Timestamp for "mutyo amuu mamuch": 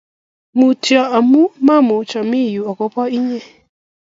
0.57-2.11